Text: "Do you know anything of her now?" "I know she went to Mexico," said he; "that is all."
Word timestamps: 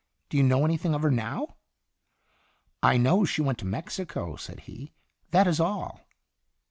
"Do 0.29 0.37
you 0.37 0.41
know 0.41 0.65
anything 0.65 0.95
of 0.95 1.03
her 1.03 1.11
now?" 1.11 1.57
"I 2.81 2.97
know 2.97 3.23
she 3.23 3.43
went 3.43 3.59
to 3.59 3.65
Mexico," 3.65 4.35
said 4.35 4.61
he; 4.61 4.93
"that 5.29 5.45
is 5.45 5.59
all." 5.59 6.07